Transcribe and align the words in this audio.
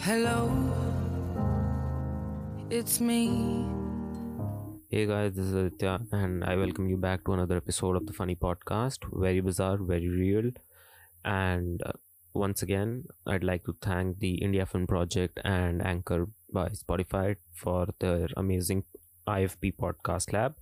Hello, 0.00 0.48
it's 2.70 3.00
me. 3.00 3.66
Hey 4.90 5.06
guys, 5.06 5.34
this 5.34 5.46
is 5.46 5.54
Aditya, 5.54 6.00
and 6.12 6.44
I 6.44 6.54
welcome 6.54 6.88
you 6.88 6.96
back 6.96 7.24
to 7.24 7.32
another 7.32 7.56
episode 7.56 7.96
of 7.96 8.06
the 8.06 8.12
Funny 8.12 8.36
Podcast. 8.36 8.98
Very 9.12 9.40
bizarre, 9.40 9.76
very 9.76 10.08
real. 10.08 10.52
And 11.24 11.82
uh, 11.84 11.92
once 12.32 12.62
again, 12.62 13.04
I'd 13.26 13.42
like 13.42 13.64
to 13.64 13.76
thank 13.82 14.20
the 14.20 14.34
India 14.36 14.66
Film 14.66 14.86
Project 14.86 15.40
and 15.44 15.84
Anchor 15.84 16.28
by 16.52 16.68
Spotify 16.68 17.36
for 17.52 17.88
their 17.98 18.28
amazing 18.36 18.84
IFP 19.26 19.74
Podcast 19.76 20.32
Lab, 20.32 20.54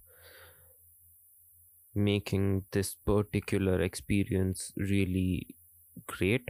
making 1.94 2.64
this 2.72 2.94
particular 2.94 3.82
experience 3.82 4.72
really 4.76 5.56
great. 6.06 6.48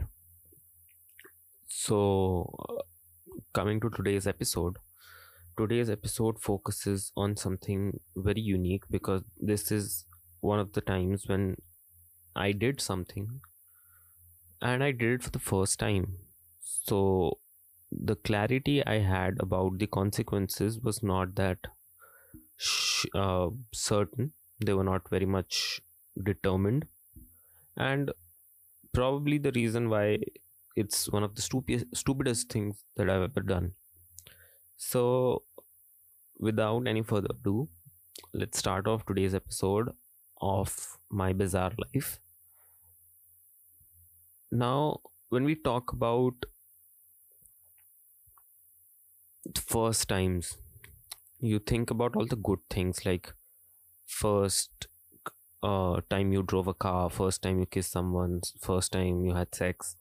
So, 1.67 2.55
uh, 2.69 2.83
coming 3.53 3.79
to 3.81 3.89
today's 3.89 4.27
episode, 4.27 4.77
today's 5.57 5.89
episode 5.89 6.39
focuses 6.41 7.11
on 7.17 7.35
something 7.37 7.99
very 8.15 8.41
unique 8.41 8.85
because 8.89 9.23
this 9.37 9.71
is 9.71 10.05
one 10.41 10.59
of 10.59 10.73
the 10.73 10.81
times 10.81 11.27
when 11.27 11.57
I 12.35 12.51
did 12.53 12.81
something 12.81 13.41
and 14.61 14.83
I 14.83 14.91
did 14.91 15.13
it 15.13 15.23
for 15.23 15.29
the 15.31 15.39
first 15.39 15.79
time. 15.79 16.17
So, 16.59 17.39
the 17.91 18.15
clarity 18.15 18.85
I 18.85 18.99
had 18.99 19.37
about 19.39 19.77
the 19.79 19.87
consequences 19.87 20.79
was 20.79 21.01
not 21.01 21.35
that 21.35 21.59
sh- 22.57 23.05
uh, 23.15 23.49
certain, 23.73 24.33
they 24.65 24.73
were 24.73 24.83
not 24.83 25.09
very 25.09 25.25
much 25.27 25.81
determined, 26.23 26.87
and 27.77 28.11
probably 28.93 29.37
the 29.37 29.51
reason 29.53 29.89
why 29.89 30.19
it's 30.77 31.09
one 31.11 31.23
of 31.23 31.35
the 31.35 31.41
stupid, 31.41 31.87
stupidest 31.93 32.49
things 32.51 32.85
that 32.95 33.09
I've 33.09 33.23
ever 33.23 33.41
done. 33.41 33.73
So, 34.75 35.43
without 36.39 36.87
any 36.87 37.03
further 37.03 37.29
ado, 37.31 37.69
let's 38.33 38.59
start 38.59 38.87
off 38.87 39.05
today's 39.05 39.35
episode 39.35 39.89
of 40.41 40.99
My 41.09 41.33
Bizarre 41.33 41.73
Life. 41.93 42.19
Now, 44.51 44.99
when 45.29 45.45
we 45.45 45.55
talk 45.55 45.93
about 45.93 46.45
first 49.55 50.07
times, 50.09 50.57
you 51.39 51.59
think 51.59 51.91
about 51.91 52.15
all 52.15 52.25
the 52.27 52.35
good 52.37 52.59
things 52.69 53.05
like 53.05 53.33
first 54.05 54.87
uh, 55.63 56.01
time 56.09 56.33
you 56.33 56.43
drove 56.43 56.67
a 56.67 56.73
car, 56.73 57.09
first 57.09 57.41
time 57.43 57.59
you 57.59 57.65
kissed 57.67 57.91
someone, 57.91 58.41
first 58.61 58.91
time 58.93 59.25
you 59.25 59.35
had 59.35 59.53
sex. 59.55 59.97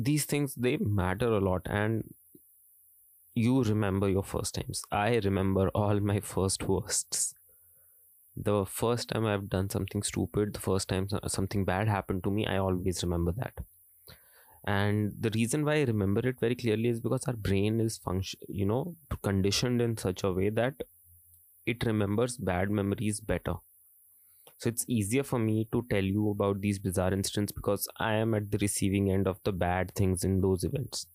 These 0.00 0.24
things 0.24 0.56
they 0.56 0.78
matter 0.78 1.28
a 1.32 1.38
lot, 1.38 1.62
and 1.66 2.12
you 3.34 3.62
remember 3.64 4.08
your 4.08 4.22
first 4.22 4.54
times. 4.54 4.82
I 4.92 5.16
remember 5.18 5.68
all 5.70 5.98
my 5.98 6.20
first 6.20 6.62
worsts. 6.68 7.34
The 8.34 8.66
first 8.66 9.10
time 9.10 9.24
I've 9.24 9.48
done 9.48 9.70
something 9.70 10.02
stupid, 10.02 10.54
the 10.54 10.58
first 10.58 10.88
time 10.88 11.06
something 11.28 11.64
bad 11.64 11.86
happened 11.86 12.24
to 12.24 12.32
me, 12.32 12.44
I 12.44 12.56
always 12.58 13.04
remember 13.04 13.30
that. 13.30 13.54
And 14.64 15.12
the 15.20 15.30
reason 15.30 15.64
why 15.64 15.76
I 15.76 15.84
remember 15.84 16.26
it 16.26 16.38
very 16.40 16.54
clearly 16.54 16.88
is 16.88 17.00
because 17.00 17.24
our 17.26 17.36
brain 17.36 17.80
is 17.80 17.98
function, 17.98 18.40
you 18.48 18.66
know, 18.66 18.96
conditioned 19.22 19.80
in 19.80 19.96
such 19.96 20.22
a 20.22 20.32
way 20.32 20.50
that 20.50 20.82
it 21.66 21.84
remembers 21.84 22.38
bad 22.38 22.70
memories 22.70 23.20
better. 23.20 23.56
So 24.60 24.68
it's 24.68 24.84
easier 24.88 25.22
for 25.22 25.38
me 25.38 25.66
to 25.72 25.86
tell 25.88 26.04
you 26.04 26.28
about 26.30 26.60
these 26.60 26.78
bizarre 26.78 27.14
incidents 27.14 27.50
because 27.50 27.88
I 27.98 28.12
am 28.16 28.34
at 28.34 28.50
the 28.50 28.58
receiving 28.58 29.10
end 29.10 29.26
of 29.26 29.40
the 29.42 29.52
bad 29.52 29.94
things 29.94 30.22
in 30.22 30.42
those 30.42 30.64
events. 30.64 31.06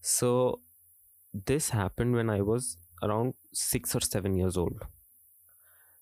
So 0.00 0.62
this 1.34 1.70
happened 1.70 2.14
when 2.14 2.30
I 2.30 2.40
was 2.40 2.78
around 3.02 3.34
six 3.52 3.94
or 3.94 4.00
seven 4.00 4.34
years 4.36 4.56
old. 4.56 4.84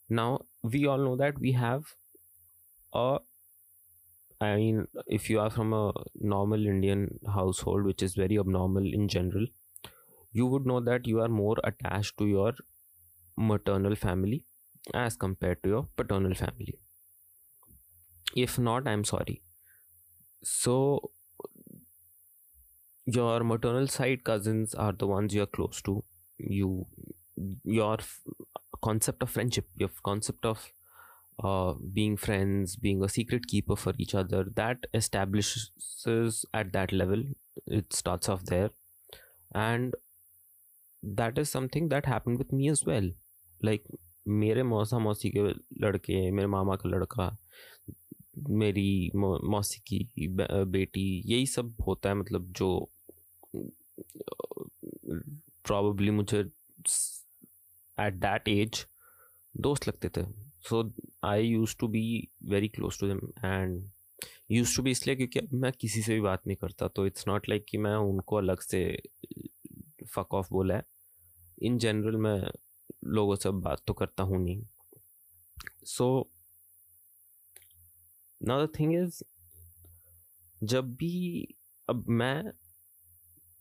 Now, 0.08 0.46
we 0.62 0.86
all 0.86 0.98
know 0.98 1.16
that 1.16 1.40
we 1.40 1.52
have 1.52 1.96
a, 2.94 3.18
I 4.40 4.56
mean, 4.56 4.86
if 5.06 5.28
you 5.28 5.40
are 5.40 5.50
from 5.50 5.72
a 5.72 5.92
normal 6.14 6.64
Indian 6.66 7.18
household, 7.34 7.84
which 7.84 8.02
is 8.02 8.14
very 8.14 8.38
abnormal 8.38 8.84
in 8.84 9.08
general, 9.08 9.46
you 10.32 10.46
would 10.46 10.66
know 10.66 10.80
that 10.80 11.06
you 11.06 11.20
are 11.20 11.28
more 11.28 11.56
attached 11.64 12.18
to 12.18 12.26
your 12.26 12.52
maternal 13.36 13.96
family 13.96 14.44
as 14.94 15.16
compared 15.16 15.62
to 15.64 15.68
your 15.70 15.88
paternal 15.96 16.34
family. 16.34 16.78
If 18.36 18.58
not, 18.58 18.86
I'm 18.86 19.04
sorry. 19.04 19.42
So, 20.42 21.12
your 23.04 23.42
maternal 23.44 23.86
side 23.88 24.24
cousins 24.24 24.74
are 24.74 24.92
the 24.92 25.06
ones 25.06 25.34
you 25.34 25.42
are 25.42 25.46
close 25.58 25.82
to 25.82 26.04
you 26.38 26.86
your 27.64 27.94
f- 27.94 28.20
concept 28.82 29.22
of 29.22 29.30
friendship 29.30 29.66
your 29.76 29.90
concept 30.04 30.44
of 30.46 30.72
uh, 31.42 31.74
being 31.92 32.16
friends 32.16 32.76
being 32.76 33.02
a 33.02 33.08
secret 33.08 33.46
keeper 33.48 33.76
for 33.76 33.92
each 33.98 34.14
other 34.14 34.44
that 34.54 34.86
establishes 34.94 35.70
at 36.54 36.72
that 36.72 36.92
level 36.92 37.22
it 37.66 37.92
starts 37.92 38.28
off 38.28 38.44
there 38.44 38.70
and 39.54 39.94
that 41.02 41.38
is 41.38 41.50
something 41.50 41.88
that 41.88 42.06
happened 42.06 42.38
with 42.38 42.52
me 42.52 42.68
as 42.68 42.84
well 42.84 43.08
like 43.62 43.84
मेरे 44.26 44.62
मौसा 44.62 44.98
मौसी 44.98 45.30
के 45.30 45.40
लड़के, 45.82 46.30
मेरे 46.30 46.46
मामा 46.48 46.76
का 46.76 46.88
लड़का, 46.88 47.36
मेरी 48.50 49.10
मौसी 49.16 49.80
की 49.86 50.28
बेटी, 50.28 51.22
यही 51.26 51.46
सब 51.46 51.74
होता 51.86 52.08
है 52.08 52.14
मतलब 52.14 52.52
जो 52.58 52.90
प्रॉबली 55.64 56.10
मुझे 56.10 56.38
एट 57.98 58.14
दैट 58.14 58.48
एज 58.48 58.84
दोस्त 59.54 59.88
लगते 59.88 60.08
थे। 60.08 60.22
So 60.68 60.82
I 61.24 61.46
use 61.46 61.76
to 61.80 61.88
be 61.88 62.28
very 62.50 62.68
close 62.68 62.98
to 63.00 63.06
them 63.08 63.20
and 63.44 63.90
use 64.50 64.76
to 64.76 64.82
be 64.82 64.90
इसलिए 64.90 65.16
क्योंकि 65.16 65.38
अब 65.38 65.52
मैं 65.54 65.72
किसी 65.72 66.02
से 66.02 66.14
भी 66.14 66.20
बात 66.20 66.46
नहीं 66.46 66.56
करता 66.56 66.88
तो 66.88 67.06
इट्स 67.06 67.26
नॉट 67.28 67.48
लाइक 67.48 67.64
कि 67.68 67.78
मैं 67.78 67.94
उनको 67.96 68.36
अलग 68.36 68.60
से 68.60 68.82
फक 70.14 70.34
ऑफ़ 70.34 70.48
बोला 70.52 70.74
है। 70.74 70.84
इन 71.62 71.78
जनरल 71.78 72.16
मैं 72.18 72.40
लोगों 73.02 73.36
से 73.36 73.50
बात 73.50 73.82
तो 73.86 73.92
करता 73.92 74.22
हूँ 74.22 74.38
नहीं। 74.38 74.62
So 75.86 76.06
now 78.40 78.66
the 78.66 78.68
thing 78.78 78.94
is 78.94 79.22
जब 80.60 80.94
भी, 80.94 81.56
अब 81.88 82.04
मैं 82.08 82.42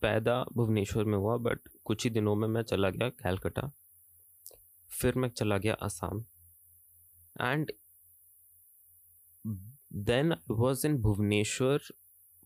पैदा 0.01 0.43
भुवनेश्वर 0.53 1.03
में 1.03 1.17
हुआ 1.17 1.37
बट 1.37 1.67
कुछ 1.85 2.03
ही 2.03 2.09
दिनों 2.09 2.35
में 2.35 2.47
मैं 2.47 2.61
चला 2.63 2.89
गया 2.89 3.09
कैलकटा। 3.09 3.71
फिर 4.89 5.15
मैं 5.15 5.29
चला 5.29 5.57
गया 5.57 5.73
Assam 5.81 6.23
and 7.41 7.71
then 9.45 10.31
I 10.31 10.53
was 10.53 10.85
in 10.87 10.97
Bhubaneswar 11.01 11.81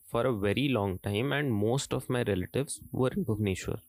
for 0.08 0.26
a 0.26 0.30
very 0.30 0.68
long 0.68 1.00
time 1.04 1.34
and 1.34 1.52
most 1.52 1.94
of 1.94 2.12
my 2.12 2.24
relatives 2.24 2.80
were 2.94 3.14
in 3.18 3.24
Bhubaneswar. 3.24 3.82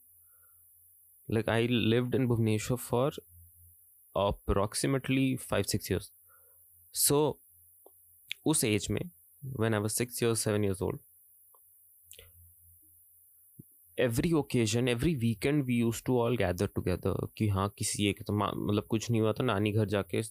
Like 1.31 1.49
I 1.49 1.67
lived 1.67 2.15
in 2.15 2.27
Bhubaneswar 2.27 2.77
for 2.77 3.21
approximately 4.17 5.35
five 5.35 5.63
six 5.63 5.91
years 5.91 6.11
so 6.93 7.41
उस 8.45 8.63
age 8.63 8.87
में 8.91 9.09
when 9.59 9.73
I 9.73 9.79
was 9.79 9.95
six 9.95 10.21
years, 10.21 10.41
seven 10.41 10.63
years 10.63 10.81
old, 10.81 10.99
every 13.97 14.31
occasion, 14.31 14.87
every 14.87 15.13
weekend 15.15 15.65
we 15.65 15.75
used 15.83 16.05
to 16.05 16.15
all 16.21 16.37
gather 16.37 16.67
together 16.67 17.13
कि 17.37 17.47
हाँ 17.47 17.73
किसी 17.77 18.07
एक 18.07 18.23
तो 18.23 18.33
मतलब 18.33 18.83
कुछ 18.83 19.11
नहीं 19.11 19.21
हुआ 19.21 19.33
तो 19.33 19.43
नानी 19.43 19.71
घर 19.71 19.85
जाके 19.85 20.23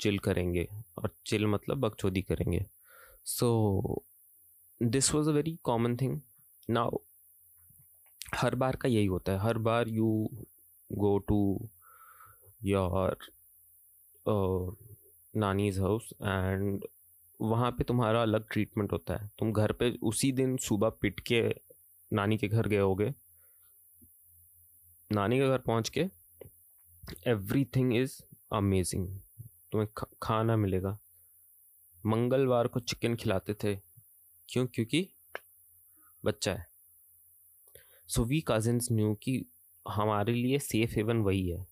चिल 0.00 0.18
करेंगे 0.18 0.68
और 0.98 1.16
चिल 1.26 1.46
मतलब 1.46 1.78
बकचोदी 1.78 2.22
करेंगे। 2.22 2.66
So 3.24 4.04
this 4.82 5.14
was 5.14 5.30
a 5.30 5.32
very 5.32 5.58
common 5.62 5.96
thing 5.96 6.20
now 6.70 6.98
हर 8.38 8.54
बार 8.54 8.76
का 8.76 8.88
यही 8.88 9.06
होता 9.06 9.32
है। 9.32 9.38
हर 9.38 9.58
बार 9.58 9.88
you 9.88 10.30
go 10.92 11.18
to 11.18 11.68
your 12.64 13.18
nannies 15.36 15.78
house 15.78 16.10
and 16.12 16.86
वहाँ 17.40 17.70
पे 17.70 17.84
तुम्हारा 17.84 18.22
अलग 18.22 18.48
ट्रीटमेंट 18.52 18.92
होता 18.92 19.16
है। 19.16 19.30
तुम 19.38 19.52
घर 19.52 19.72
पे 19.72 19.98
उसी 20.02 20.32
दिन 20.32 20.56
सुबह 20.56 20.88
पिट 20.88 21.20
के 21.20 21.54
नानी 22.12 22.38
के 22.38 22.48
घर 22.48 22.66
गए 22.66 22.78
होगे। 22.78 23.14
नानी 25.12 25.38
के 25.38 25.48
घर 25.48 25.58
पहुँच 25.58 25.88
के 25.88 26.10
एवरी 27.26 27.64
थिंग 27.64 27.96
इज़ 27.96 28.22
अमेजिंग 28.52 29.20
तुम्हें 29.72 29.88
खा- 29.96 30.14
खाना 30.22 30.56
मिलेगा। 30.56 30.98
मंगलवार 32.06 32.68
को 32.68 32.80
चिकन 32.80 33.16
खिलाते 33.16 33.54
थे। 33.54 33.80
क्यों? 34.48 34.66
क्योंकि 34.66 35.08
बच्चा 36.24 36.54
है। 36.54 36.75
सो 38.08 38.24
वी 38.24 38.40
कजिन्स 38.48 38.88
न्यू 38.92 39.14
कि 39.14 39.44
हमारे 39.86 40.32
लिए 40.32 40.58
सेफ़ 40.58 40.94
हेवन 40.94 41.16
वही 41.16 41.48
है। 41.48 41.66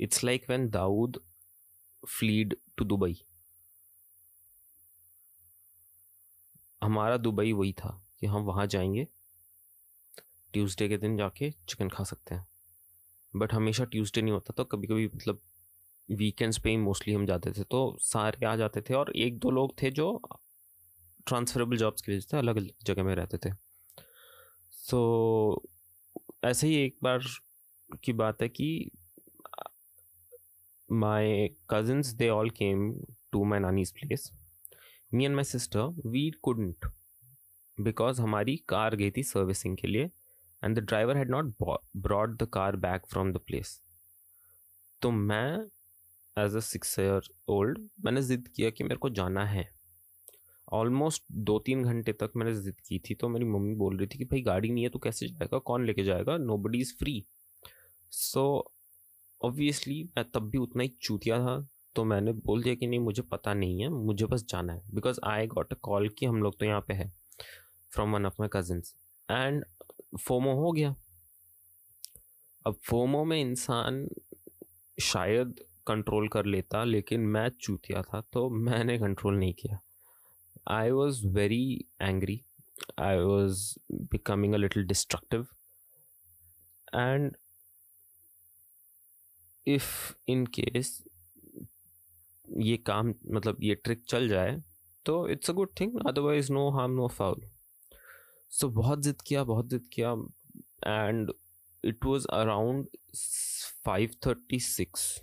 It's 0.00 0.24
like 0.24 0.44
when 0.48 0.68
Dawood 0.70 1.20
fled 2.02 2.56
to 2.76 2.84
Dubai 2.84 3.16
हमारा 6.82 7.16
दुबई 7.16 7.52
वही 7.52 7.72
था 7.72 7.90
कि 8.20 8.26
हम 8.26 8.42
वहाँ 8.42 8.66
जाएँगे 8.66 9.06
ट्यूसडे 10.54 10.88
के 10.88 10.96
दिन 10.96 11.16
जाके 11.16 11.50
चिकन 11.50 11.88
खा 11.88 12.04
सकते 12.04 12.34
हैं। 12.34 12.46
बट 13.34 13.52
हमेशा 13.52 13.84
ट्यूसडे 13.84 14.22
नहीं 14.22 14.32
होता 14.32 14.54
तो 14.56 14.64
कभी 14.64 14.86
कभी 14.86 15.06
मतलब 15.06 15.40
वीकेंड्स 16.08 16.58
पे 16.58 16.70
ही 16.70 16.76
मोस्टली 16.76 17.14
हम 17.14 17.26
जाते 17.26 17.52
थे 17.52 17.64
तो 17.64 17.96
सारे 18.02 18.46
आ 18.46 18.56
जाते 18.56 18.80
थे 18.80 18.94
और 18.94 19.12
एक 19.16 19.38
दो 19.38 19.50
लोग 19.50 19.74
थे 19.82 19.90
जो 19.90 20.10
ट्रांसफरेबल 21.26 21.76
जॉब्स 21.76 22.02
की 22.02 22.12
वजह 22.12 22.20
से 22.20 22.36
अलग 22.36 22.56
अलग 22.56 22.72
जगह 22.84 23.02
में 23.04 23.14
रहते 23.14 23.38
थे। 23.38 23.52
So, 24.90 25.62
ऐसे 26.44 26.66
ही 26.66 26.74
एक 26.74 26.96
बार 27.02 27.20
की 28.04 28.12
बात 28.12 28.42
है 28.42 28.48
कि 28.48 28.90
my 30.88 31.48
cousins 31.70 32.06
they 32.06 32.28
all 32.28 32.50
came 32.50 32.92
to 33.32 33.44
my 33.44 33.58
nannies 33.58 33.92
place 33.92 34.30
me 35.14 35.24
and 35.24 35.34
my 35.34 35.44
sister 35.44 35.80
we 36.06 36.30
couldn't 36.42 36.86
because 37.80 38.20
हमारी 38.22 38.56
कार 38.56 38.96
गई 38.96 39.10
थी 39.10 39.22
सर्विसिंग 39.22 39.76
के 39.76 39.88
लिए 39.88 40.10
and 40.64 40.78
the 40.78 40.84
driver 40.84 41.16
had 41.16 41.30
not 41.30 41.54
brought 41.96 42.36
the 42.36 42.48
car 42.52 42.76
back 42.76 43.06
from 43.06 43.32
the 43.32 43.36
place 43.36 43.82
तो 45.02 45.10
मैं 45.10 45.66
as 46.44 46.56
a 46.56 46.60
six 46.60 46.98
year 46.98 47.28
old 47.48 47.88
मैंने 48.04 48.22
ज़िद 48.22 48.48
किया 48.48 48.70
कि 48.70 48.84
मेरे 48.84 48.96
को 48.96 49.10
जाना 49.10 49.44
है। 49.44 49.79
ऑलमोस्ट 50.72 51.22
दो 51.32 51.58
तीन 51.58 51.82
घंटे 51.84 52.12
तक 52.12 52.32
मैंने 52.36 52.54
ज़िद 52.54 52.80
की 52.88 52.98
थी 53.00 53.14
तो 53.14 53.28
मेरी 53.28 53.44
मम्मी 53.44 53.74
बोल 53.74 53.96
रही 53.98 54.06
थी 54.06 54.18
कि, 54.18 54.24
भाई, 54.24 54.40
गाड़ी 54.42 54.70
नहीं 54.70 54.84
है 54.84 54.90
तो 54.90 54.98
कैसे 54.98 55.28
जाएगा? 55.28 55.58
कौन 55.58 55.84
लेके 55.86 56.04
जाएगा? 56.04 56.36
Nobody 56.58 56.80
is 56.80 56.94
free 56.98 57.24
so 58.12 58.72
obviously 59.40 60.02
मैं 60.16 60.24
तब 60.30 60.48
भी 60.50 60.58
उतना 60.58 60.82
ही 60.82 60.88
चूतिया 61.02 61.38
था 61.38 61.58
तो 61.96 62.04
मैंने 62.04 62.32
बोल 62.32 62.62
दिया 62.62 62.74
कि, 62.74 62.86
नहीं, 62.86 63.00
मुझे 63.00 63.22
पता 63.22 63.54
नहीं 63.54 63.80
है, 63.82 63.88
मुझे 63.88 64.26
बस 64.26 64.44
जाना 64.50 64.72
है. 64.72 64.82
Because 64.94 65.20
I 65.26 65.46
got 65.46 65.72
a 65.72 65.76
call 65.82 66.08
कि 66.18 66.26
हम 66.26 66.42
लोग 66.42 66.58
तो 66.58 66.66
यहाँ 66.66 66.80
पे 66.80 66.94
है 66.94 67.12
from 67.92 68.12
one 68.14 68.26
of 68.26 68.34
my 68.40 68.48
cousins 68.52 68.94
and 69.28 69.64
FOMO 70.20 70.54
हो 70.54 70.72
गया। 70.72 70.94
अब 72.66 72.78
फोमो 72.84 73.24
में 73.24 73.40
इंसान 73.40 74.06
शायद 74.98 75.54
कंट्रोल 75.86 76.28
कर 76.28 76.46
लेता, 76.46 76.82
लेकिन 76.84 77.20
मैं 77.20 77.48
चूतिया 77.60 78.02
था 78.02 78.20
तो 78.32 78.48
मैंने 78.50 78.98
कंट्रोल 78.98 79.38
नहीं 79.38 79.54
किया। 79.54 79.78
I 80.66 80.90
was 80.90 81.26
very 81.26 81.86
angry 82.00 82.44
I 82.98 83.16
was 83.16 83.74
becoming 83.92 84.54
a 84.54 84.56
little 84.56 84.84
destructive 84.84 85.46
and 86.94 87.36
if 89.66 90.14
in 90.28 90.46
case 90.46 91.04
ये 92.58 92.76
काम 92.76 93.14
मतलब 93.26 93.56
ये 93.62 93.74
ट्रिक 93.74 94.04
चल 94.08 94.28
जाए 94.28 94.62
तो 95.06 95.28
it's 95.28 95.50
a 95.50 95.52
good 95.52 95.70
thing 95.80 96.00
otherwise 96.06 96.52
no 96.52 96.70
harm 96.70 96.92
no 96.92 97.08
foul 97.08 97.50
so 98.50 98.68
बहुत 98.68 99.02
जिद 99.02 99.20
किया, 99.20 99.44
बहुत 99.44 99.68
जिद 99.68 99.86
किया. 99.92 100.10
And 100.86 101.32
it 101.84 102.04
was 102.04 102.26
around 102.28 102.88
five 103.84 104.10
thirty 104.26 104.60
six 104.60 105.20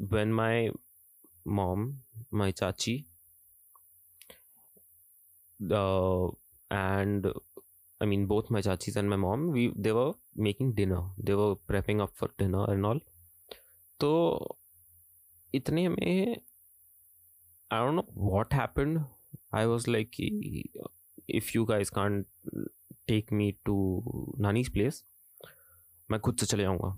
when 0.00 0.32
my 0.32 0.70
mom, 1.48 2.02
my 2.30 2.52
chachi, 2.52 3.04
uh, 5.70 6.28
and 6.70 7.32
I 8.00 8.06
mean 8.06 8.26
both 8.26 8.50
my 8.50 8.60
chachis 8.60 8.96
and 8.96 9.10
my 9.10 9.16
mom, 9.16 9.50
we 9.52 9.72
they 9.76 9.92
were 9.92 10.12
making 10.36 10.72
dinner. 10.74 11.02
They 11.18 11.34
were 11.34 11.56
prepping 11.56 12.02
up 12.02 12.12
for 12.14 12.28
dinner 12.38 12.64
and 12.70 12.86
all. 12.86 13.00
तो 14.00 14.58
इतने 15.54 15.88
में 15.88 16.36
I 17.70 17.78
don't 17.78 17.96
know 17.96 18.06
what 18.14 18.52
happened. 18.52 19.04
I 19.52 19.66
was 19.66 19.88
like, 19.88 20.14
if 21.28 21.54
you 21.54 21.66
guys 21.66 21.90
can't 21.90 22.26
take 23.06 23.32
me 23.32 23.56
to 23.66 23.76
Nani's 24.38 24.70
place, 24.70 25.02
मैं 26.10 26.20
खुद 26.20 26.36
से 26.40 26.46
चले 26.46 26.62
जाऊँगा 26.62 26.96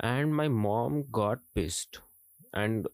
and 0.00 0.34
my 0.34 0.48
mom 0.48 1.04
got 1.10 1.40
pissed 1.54 2.00
and 2.52 2.88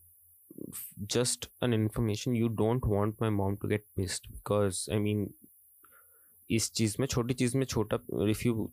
just 1.06 1.48
an 1.60 1.72
information 1.72 2.34
you 2.34 2.48
don't 2.48 2.86
want 2.86 3.20
my 3.20 3.30
mom 3.30 3.56
to 3.62 3.68
get 3.68 3.84
pissed 3.96 4.28
because 4.32 4.88
i 4.92 4.98
mean 4.98 5.30
इस 6.50 6.70
चीज़ 6.72 6.96
में 7.00 7.06
छोटी 7.06 7.34
चीज़ 7.34 7.56
में 7.58 7.64
छोटा 7.66 7.96
if 8.30 8.46
you 8.46 8.70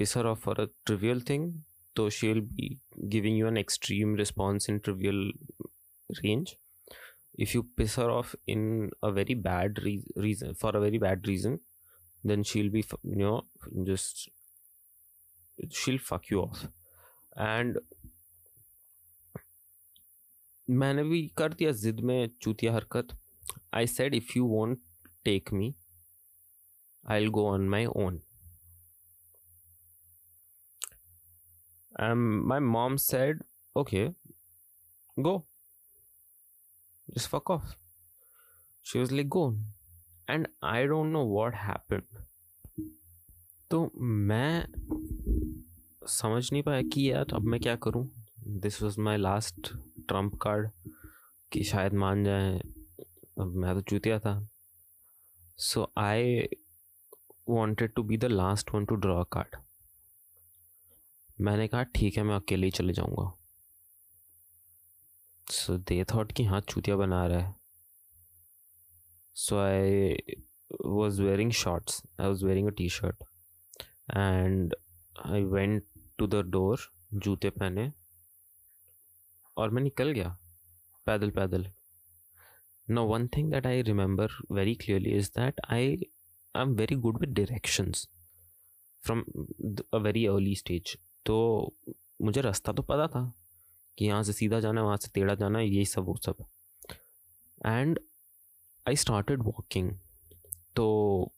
piss 0.00 0.12
her 0.16 0.22
off 0.30 0.40
for 0.46 0.54
a 0.62 0.66
trivial 0.88 1.20
thing 1.28 1.44
so 1.98 2.04
she'll 2.16 2.42
be 2.56 2.66
giving 3.14 3.36
you 3.40 3.46
an 3.50 3.58
extreme 3.60 4.14
response 4.20 4.68
in 4.72 4.80
trivial 4.88 5.20
range 6.22 6.56
if 7.46 7.54
you 7.54 7.62
piss 7.80 7.96
her 7.96 8.08
off 8.16 8.34
in 8.46 8.90
a 9.02 9.12
very 9.12 9.34
bad 9.34 9.82
re- 9.86 10.12
reason 10.26 10.54
for 10.54 10.76
a 10.76 10.80
very 10.80 10.98
bad 10.98 11.26
reason 11.32 11.58
then 12.24 12.42
she'll 12.42 12.70
be 12.76 12.84
you 13.02 13.16
know 13.22 13.36
just 13.90 14.28
she'll 15.70 15.98
fuck 16.10 16.30
you 16.30 16.42
off 16.42 16.66
And 17.39 17.79
मैंने 20.69 21.03
भी 21.03 21.27
कर 21.37 21.53
दिया 21.53 21.71
जिद 21.71 21.99
में 21.99 22.29
चूतिया 22.41 22.73
हरकत। 22.73 23.07
I 23.73 23.87
said 23.87 24.15
if 24.15 24.31
you 24.37 24.45
won't 24.47 24.79
take 25.23 25.53
me 25.53 25.73
I 27.09 27.27
go 27.27 27.47
on 27.49 27.69
my 27.69 27.85
own 27.85 28.21
and 31.99 32.43
my 32.43 32.59
mom 32.59 32.95
said 32.95 33.43
okay 33.75 34.07
go 35.17 35.37
जिस 37.09 37.27
fuck 37.27 37.51
off 37.51 37.75
she 38.85 38.99
was 38.99 39.13
like 39.13 39.27
go 39.27 39.51
and 40.29 40.47
I 40.63 40.85
don't 40.85 41.11
know 41.13 41.23
what 41.25 41.55
happen 41.55 42.25
तो 43.71 43.91
मैं 43.99 44.67
समझ 46.01 46.51
नहीं 46.51 46.61
पाया 46.63 46.81
कि 46.93 47.11
यार 47.11 47.33
अब 47.33 47.41
मैं 47.41 47.59
क्या 47.61 47.75
करूँ? 47.75 48.09
This 48.59 48.81
was 48.83 48.99
my 48.99 49.17
last 49.17 49.71
trump 50.07 50.35
card 50.41 50.69
कि 51.51 51.63
शायद 51.63 51.93
मान 51.93 52.23
जाए, 52.23 52.57
अब 53.39 53.53
मैं 53.55 53.73
तो 53.75 53.81
चूतिया 53.81 54.19
था। 54.19 54.33
So 55.57 55.91
I 55.97 56.47
wanted 57.49 57.93
to 57.93 58.03
be 58.03 58.17
the 58.17 58.25
last 58.25 58.73
one 58.75 58.85
to 58.85 58.95
draw 58.95 59.23
card 59.23 59.55
मैंने 61.39 61.67
कहा, 61.67 61.83
ठीक 61.83 62.17
है, 62.17 62.23
मैं 62.23 62.35
अकेले 62.35 62.67
ही 62.67 62.71
चले 62.71 62.93
जाऊँगा। 62.93 63.31
सो 65.47 65.77
दे 65.77 66.03
थॉट 66.13 66.31
कि 66.31 66.43
हाँ 66.43 66.61
चूतिया 66.61 66.95
बना 66.95 67.25
रहा 67.27 67.39
है। 67.39 67.55
So 69.35 69.57
I 69.59 70.15
was 70.85 71.21
wearing 71.21 71.51
shorts 71.51 72.01
I 72.19 72.27
was 72.27 72.45
wearing 72.45 72.67
a 72.67 72.71
T 72.71 72.89
shirt 72.89 73.23
and 74.17 74.75
I 75.25 75.43
went 75.43 75.83
to 76.21 76.27
the 76.27 76.41
door 76.47 76.79
जूते 77.15 77.49
पहने, 77.49 77.91
और 79.57 79.69
मैं 79.69 79.81
निकल 79.83 80.11
गया, 80.11 80.37
पैदल 81.07 81.29
पैदल। 81.31 81.65
No 82.87 83.03
one 83.07 83.27
thing 83.27 83.51
that 83.51 83.67
I 83.67 83.81
remember 83.81 84.31
very 84.51 84.73
clearly 84.75 85.11
is 85.17 85.29
that 85.29 85.61
I 85.69 85.87
I 86.55 86.61
am 86.61 86.73
very 86.75 86.95
good 86.97 87.19
with 87.19 87.33
directions 87.35 88.07
from 89.03 89.23
a 89.93 89.97
very 89.97 90.25
early 90.25 90.55
stage 90.55 90.97
तो 91.25 91.37
मुझे 92.21 92.41
रास्ता 92.41 92.71
तो 92.71 92.83
पता 92.83 93.07
था 93.07 93.21
कि 93.97 94.05
यहाँ 94.05 94.23
से 94.23 94.33
सीधा 94.33 94.59
जाना 94.59 94.81
है, 94.81 94.85
वहाँ 94.85 94.97
से 94.97 95.11
टेढ़ा 95.13 95.35
जाना 95.35 95.59
है, 95.59 95.67
यही 95.67 95.85
सब, 95.85 96.03
वो 96.03 96.15
सब। 96.17 96.45
एंड 97.61 97.99
आई 98.85 98.95
स्टार्टेड 98.95 99.43
वॉकिंग 99.43 99.91
तो 100.75 101.33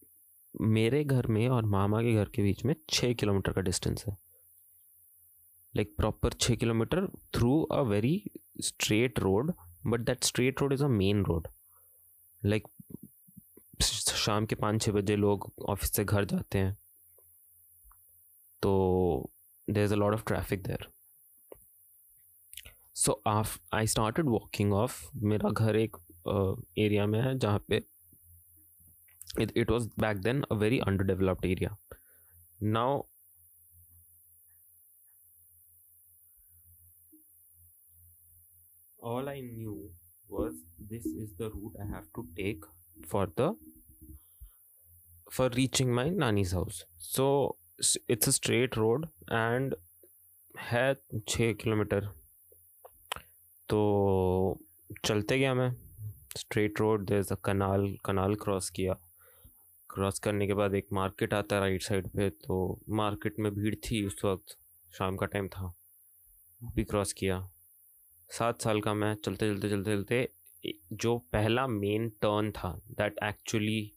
मेरे 0.61 1.03
घर 1.03 1.27
में 1.27 1.47
और 1.49 1.65
मामा 1.67 2.01
के 2.01 2.13
घर 2.13 2.29
के 2.29 2.41
बीच 2.41 2.65
में 2.65 2.75
छः 2.89 3.13
किलोमीटर 3.13 3.53
का 3.53 3.61
डिस्टेंस 3.61 4.05
है। 4.07 4.17
Like 5.75 5.95
proper 5.97 6.29
6 6.37 6.59
kilometer 6.59 7.07
through 7.33 7.65
a 7.71 7.83
very 7.85 8.31
straight 8.61 9.21
road, 9.21 9.53
but 9.83 10.05
that 10.05 10.23
straight 10.23 10.61
road 10.61 10.73
is 10.73 10.81
a 10.81 10.89
main 10.89 11.23
road. 11.23 11.47
Like, 12.43 12.69
शाम 14.23 14.45
के 14.45 14.55
पाँच 14.55 14.81
छः 14.81 14.91
बजे 14.91 15.15
लोग 15.15 15.51
ऑफ़िस 15.69 15.91
से 15.95 16.03
घर 16.05 16.25
जाते 16.25 16.57
हैं। 16.57 16.77
तो 18.63 19.31
there 19.67 19.83
is 19.85 19.93
a 19.93 19.97
lot 19.97 20.13
of 20.13 20.23
traffic 20.27 20.61
there 20.63 20.87
so 22.95 23.21
off 23.27 23.57
I 23.73 23.87
started 23.87 24.29
walking 24.29 24.73
off 24.73 25.01
मेरा 25.23 25.49
घर 25.49 25.75
एक 25.75 25.97
एरिया 26.79 27.05
में 27.07 27.19
है 27.21 27.37
जहाँ 27.39 27.63
पे 27.69 27.81
it 29.41 29.71
was 29.71 29.89
back 29.99 30.17
then 30.17 30.41
a 30.51 30.55
very 30.55 30.79
underdeveloped 31.05 31.45
area 31.45 31.75
now 32.63 33.01
all 39.03 39.27
I 39.29 39.39
knew 39.41 39.75
was 40.29 40.53
this 40.91 41.07
is 41.21 41.31
the 41.39 41.49
route 41.53 41.79
I 41.79 41.87
have 41.93 42.05
to 42.17 42.23
take 42.39 42.65
for 43.11 43.25
the, 43.39 43.47
for 45.35 45.49
reaching 45.49 45.93
my 45.99 46.05
nani's 46.21 46.53
house. 46.53 46.81
So 47.15 47.57
it's 48.11 48.27
a 48.27 48.33
straight 48.39 48.77
road 48.77 49.07
and 49.31 49.75
है 50.59 50.93
छः 51.29 51.53
kilometre. 51.53 52.05
तो 53.69 53.79
चलते 55.05 55.39
गया 55.39 55.53
मैं। 55.53 55.75
Straight 56.37 56.79
road 56.79 57.11
a 57.11 57.35
canal 57.35 57.97
canal 58.05 58.35
cross 58.35 58.69
किया। 58.69 58.93
Cross 59.89 60.19
करने 60.19 60.47
के 60.47 60.53
बाद 60.53 60.75
एक 60.75 60.87
मार्केट 60.93 61.33
आता 61.33 61.55
है 61.55 61.61
राइट 61.61 61.81
साइड 61.81 62.07
पे। 62.07 62.29
तो 62.29 62.79
मार्केट 62.89 63.39
में 63.39 63.53
भीड़ 63.53 63.75
थी 63.75 64.05
उस 64.05 64.15
वक्त। 64.25 64.57
शाम 64.97 65.17
का 65.17 65.25
टाइम 65.25 65.47
था। 65.47 65.73
भी 66.63 66.83
क्रॉस 66.83 67.13
किया। 67.13 67.52
सात 68.33 68.61
साल 68.61 68.81
का 68.81 68.93
मैं 68.93 69.15
चलते 69.15 69.49
चलते 69.49 69.69
चलते 69.69 69.95
चलते 69.95 70.29
जो 70.93 71.17
पहला 71.17 71.67
मेन 71.67 72.09
टर्न 72.09 72.51
था 72.51 72.81
that 72.91 73.15
actually 73.23 73.93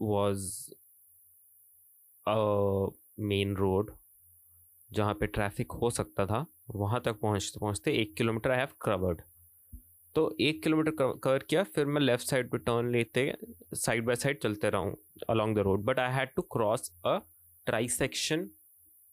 was 0.00 0.70
main 3.20 3.54
road 3.56 3.90
जहाँ 4.92 5.14
पे 5.14 5.26
ट्रैफ़िक 5.26 5.72
हो 5.72 5.90
सकता 5.90 6.26
था, 6.26 6.46
वहाँ 6.70 7.00
तक 7.04 7.20
पहुँचते 7.20 7.60
पहुँचते 7.60 7.92
एक 7.92 8.16
किलोमीटर 8.16 8.50
आई 8.50 8.58
हैव 8.58 8.68
कवर्ड 8.82 9.22
तो 10.14 10.36
एक 10.40 10.62
किलोमीटर 10.62 10.90
कवर 11.24 11.38
किया, 11.38 11.62
फिर 11.62 11.86
मैं 11.86 12.00
लेफ़्ट 12.00 12.26
साइड 12.26 12.50
पे 12.50 12.58
टर्न 12.58 12.90
लेते 12.90 13.34
साइड 13.74 14.04
बाय 14.04 14.16
साइड 14.16 14.38
चलते 14.42 14.70
रहा 14.70 14.80
हूँ 14.80 14.96
along 15.30 15.56
the 15.56 15.58
road 15.58 15.84
but 15.84 15.98
I 15.98 16.12
had 16.12 16.34
to 16.34 16.42
cross 16.42 16.92
a 17.06 17.18
trisection 17.88 18.48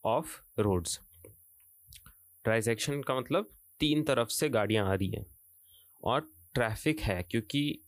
of 0.04 0.40
roads 0.58 1.00
trisection 2.62 3.02
का 3.02 3.18
मतलब 3.18 3.50
तीन 3.80 4.02
तरफ़ 4.02 4.28
से 4.28 4.48
गाड़ियाँ 4.48 4.88
आ 4.88 4.94
रही 4.94 5.10
हैं। 5.10 5.26
और 6.04 6.32
ट्रैफ़िक 6.54 7.00
है 7.00 7.22
क्योंकि 7.22 7.80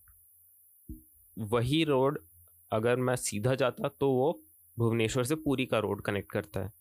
वही 1.39 1.85
रोड 1.85 2.27
अगर 2.73 2.97
मैं 2.97 3.17
सीधा 3.17 3.55
जाता 3.55 3.89
तो 3.89 4.11
वो 4.11 4.43
भुवनेश्वर 4.79 5.25
से 5.25 5.35
पूरी 5.35 5.67
का 5.67 5.79
रोड 5.79 6.03
कनेक्ट 6.03 6.33
करता 6.33 6.61
है। 6.61 6.73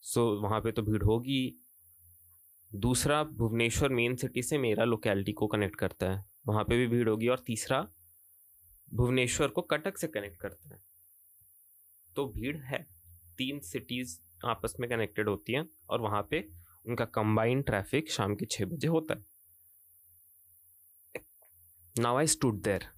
सो 0.00 0.36
so, 0.36 0.42
वहाँ 0.42 0.60
पे 0.60 0.72
तो 0.72 0.82
भीड़ 0.82 1.02
होगी। 1.02 1.56
दूसरा 2.74 3.24
भुवनेश्वर 3.24 3.88
मेन 3.88 4.16
सिटी 4.16 4.42
से 4.42 4.58
मेरा 4.58 4.84
लोकेलिटी 4.84 5.32
को 5.32 5.46
कनेक्ट 5.46 5.76
करता 5.76 6.10
है। 6.10 6.24
वहाँ 6.46 6.64
पे 6.64 6.76
भी 6.76 6.86
भीड़ 6.86 7.08
होगी 7.08 7.28
और 7.28 7.38
तीसरा 7.38 7.88
भुवनेश्वर 8.94 9.48
को 9.48 9.62
कटक 9.62 9.98
से 9.98 10.06
कनेक्ट 10.06 10.40
करता 10.40 10.74
है। 10.74 10.82
तो 12.16 12.28
भीड़ 12.28 12.56
है। 12.56 12.86
तीन 13.38 13.60
सिटीज़ 13.60 14.20
आपस 14.44 14.74
में 14.80 14.90
कनेक्टेड 14.90 15.28
होती 15.28 15.52
हैं 15.52 15.68
और 15.90 16.00
वहाँ 16.00 16.26
पे 16.30 16.65
उनका 16.86 17.04
कंबाइंड 17.04 17.64
ट्रैफ़िक 17.64 18.10
शाम 18.10 18.34
के 18.34 18.46
छः 18.46 18.64
बजे 18.64 18.88
होता 18.88 19.14
है। 19.14 19.24
Now 22.00 22.16
I 22.16 22.26
stood 22.26 22.62
there 22.62 22.88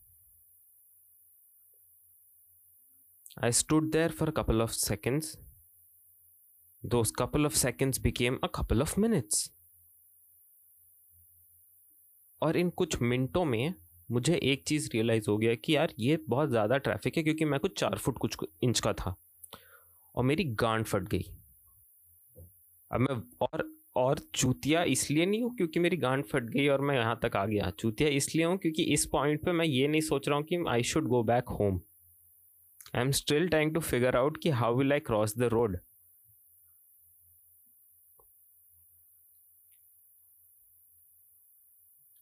I 3.45 3.53
stood 3.53 3.91
there 3.91 4.11
for 4.11 4.31
couple 4.31 4.63
of 4.63 4.71
seconds 4.71 5.37
those 6.83 7.11
couple 7.11 7.45
of 7.45 7.57
seconds 7.57 7.99
became 7.99 8.37
a 8.43 8.49
couple 8.49 8.83
of 8.83 8.93
minutes. 8.99 9.49
और 12.43 12.57
इन 12.57 12.71
कुछ 12.71 13.03
मिनटों 13.03 13.45
में 13.45 13.75
मुझे 14.11 14.37
एक 14.37 14.65
चीज़ 14.69 14.89
रियलाइज़ 14.93 15.31
हो 15.31 15.39
गया 15.39 15.55
कि 15.55 15.77
यार 15.77 15.95
ये 15.99 16.17
बहुत 16.29 16.49
ज़्यादा 16.49 16.79
ट्रैफ़िक 16.79 17.17
है 17.17 17.23
क्योंकि 17.23 17.45
मैं 17.45 17.61
कुछ 17.61 17.81
चार 17.81 17.99
फुट 17.99 18.19
कुछ 18.19 18.37
इंच 18.63 18.81
का 18.81 18.93
था। 18.93 19.15
और 20.15 20.25
मेरी 20.25 20.45
गांड 20.45 20.85
फट 20.85 21.03
गई। 21.03 21.25
अब 22.91 23.01
मैं 23.01 23.23
और 23.41 23.78
और 23.99 24.19
चूतिया 24.35 24.83
इसलिए 24.95 25.27
नहीं 25.27 25.43
हूँ 25.43 25.55
क्योंकि 25.57 25.81
मेरी 25.81 25.97
गांड 25.97 26.25
फट 26.25 26.51
गई 26.51 26.67
और 26.69 26.81
मैं 26.81 26.97
यहाँ 26.97 27.19
तक 27.23 27.37
आ 27.37 27.45
गया। 27.47 27.71
चूतिया 27.79 28.09
इसलिए 28.17 28.45
हूँ 28.45 28.57
क्योंकि 28.59 28.83
इस 28.95 29.07
पॉइंट 29.13 29.45
पे 29.45 29.53
मैं 29.53 29.67
ये 29.67 29.89
नहीं 29.89 30.01
सोच 30.01 30.29
रहा 30.29 30.39
हूँ 30.39 30.45
कि 30.47 30.65
I 30.69 30.83
should 30.93 31.09
go 31.09 31.23
back 31.23 31.49
home 31.61 31.81
I 32.95 33.03
am 33.03 33.11
still 33.13 33.49
trying 33.49 33.75
to 33.75 33.81
figure 33.81 34.17
out 34.17 34.43
कि 34.43 34.51
how 34.61 34.77
will 34.79 34.93
I 34.93 35.01
cross 35.01 35.39
the 35.39 35.49
road 35.53 35.79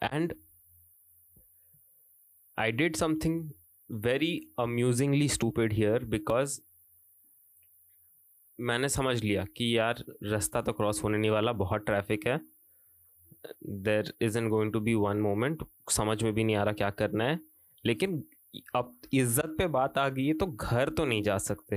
and 0.02 0.34
I 2.58 2.72
did 2.72 2.96
something 2.96 3.50
very 3.90 4.48
amusingly 4.58 5.28
stupid 5.28 5.72
here 5.72 5.98
because 6.00 6.60
मैंने 8.58 8.88
समझ 8.88 9.22
लिया 9.22 9.44
कि 9.56 9.76
यार 9.76 10.04
रास्ता 10.24 10.60
तो 10.62 10.72
क्रॉस 10.72 11.02
होने 11.04 11.18
नहीं 11.18 11.30
वाला, 11.30 11.52
बहुत 11.54 11.84
ट्रैफ़िक 11.86 12.26
है। 12.26 12.40
There 13.82 14.12
is 14.22 14.38
an 14.38 14.48
going 14.48 14.72
to 14.72 14.80
be 14.80 14.94
one 14.96 15.16
moment 15.20 15.62
समझ 15.90 16.22
में 16.22 16.32
भी 16.34 16.44
नहीं 16.44 16.56
आ 16.56 16.62
रहा 16.62 16.72
क्या 16.74 16.90
करना 16.92 17.24
है। 17.24 17.38
लेकिन 17.84 18.22
अब 18.76 18.96
इज़्ज़त 19.14 19.54
पे 19.58 19.66
बात 19.68 19.98
आ 19.98 20.08
गई 20.08 20.26
है 20.26 20.34
तो 20.34 20.46
घर 20.46 20.90
तो 20.90 21.04
नहीं 21.04 21.22
जा 21.22 21.38
सकते। 21.38 21.76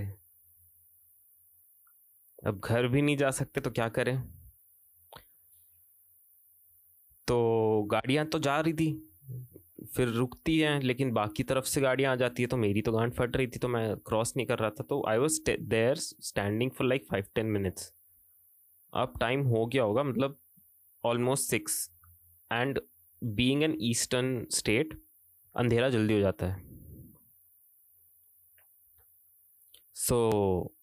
अब 2.39 2.59
घर 2.59 2.87
भी 2.87 3.01
नहीं 3.01 3.17
जा 3.17 3.31
सकते 3.31 3.61
तो 3.61 3.71
क्या 3.71 3.87
करें? 3.89 4.17
तो 7.27 7.83
गाड़ियाँ 7.91 8.25
तो 8.25 8.39
जा 8.39 8.59
रही 8.59 8.73
थी। 8.73 8.91
फिर 9.95 10.07
रुकती 10.07 10.57
हैं 10.59 10.79
लेकिन 10.81 11.11
बाकी 11.11 11.43
तरफ़ 11.43 11.65
से 11.65 11.81
गाड़ियाँ 11.81 12.11
आ 12.11 12.15
जाती 12.15 12.43
है 12.43 12.47
तो 12.47 12.57
मेरी 12.57 12.81
तो 12.81 12.91
गांड 12.91 13.13
फट 13.13 13.37
रही 13.37 13.47
थी 13.47 13.59
तो 13.59 13.67
मैं 13.67 13.95
क्रॉस 14.07 14.33
नहीं 14.37 14.47
कर 14.47 14.59
रहा 14.59 14.69
था। 14.69 14.83
तो 14.83 15.03
I 15.09 15.17
was 15.17 15.39
there 15.49 15.95
standing 15.95 16.71
for 16.71 16.87
like 16.87 17.05
five 17.05 17.25
ten 17.35 17.45
minutes 17.45 17.93
अब 18.93 19.13
टाइम 19.19 19.41
हो 19.47 19.65
गया 19.65 19.83
होगा 19.83 20.03
मतलब 20.03 20.37
almost 21.03 21.49
six 21.49 21.89
and 22.51 22.79
being 23.21 23.63
an 23.63 23.77
eastern 23.81 24.45
state 24.51 25.01
अंधेरा 25.55 25.89
जल्दी 25.89 26.13
हो 26.13 26.19
जाता 26.19 26.47
है। 26.47 26.67
सो 29.95 30.15
so, 30.67 30.75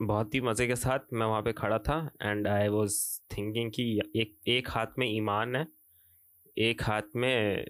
बहुत 0.00 0.34
ही 0.34 0.40
मज़े 0.40 0.66
के 0.66 0.76
साथ 0.76 1.12
मैं 1.12 1.26
वहाँ 1.26 1.42
पे 1.42 1.52
खड़ा 1.52 1.78
था 1.78 1.96
एंड 2.22 2.48
आई 2.48 2.68
वॉज़ 2.68 2.96
थिंकिंग 3.36 3.70
कि 3.70 3.84
एक 4.16 4.36
एक 4.48 4.70
हाथ 4.70 4.98
में 4.98 5.06
ईमान 5.06 5.56
है 5.56 5.66
एक 6.58 6.82
हाथ 6.82 7.16
में 7.16 7.66